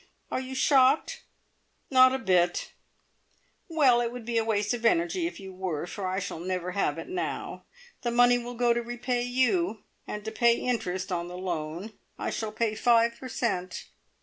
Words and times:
Are 0.31 0.39
you 0.39 0.55
shocked?" 0.55 1.21
"Not 1.91 2.11
a 2.11 2.17
bit!" 2.17 2.71
"Well, 3.67 4.01
it 4.01 4.11
would 4.11 4.25
be 4.25 4.39
a 4.39 4.43
waste 4.43 4.73
of 4.73 4.83
energy 4.83 5.27
if 5.27 5.39
you 5.39 5.53
were, 5.53 5.85
for 5.85 6.07
I 6.07 6.17
shall 6.17 6.39
never 6.39 6.71
have 6.71 6.97
it 6.97 7.07
now. 7.07 7.65
The 8.01 8.09
money 8.09 8.39
will 8.39 8.55
go 8.55 8.73
to 8.73 8.81
repay 8.81 9.21
you 9.21 9.83
and 10.07 10.25
to 10.25 10.31
pay 10.31 10.55
interest 10.55 11.11
on 11.11 11.27
the 11.27 11.37
loan. 11.37 11.93
I 12.17 12.31
shall 12.31 12.51
pay 12.51 12.73
five 12.73 13.19
per 13.19 13.29
cent." 13.29 13.89